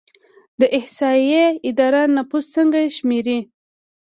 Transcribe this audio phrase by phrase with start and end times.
[0.59, 3.39] د احصایې اداره نفوس څنګه شمیري؟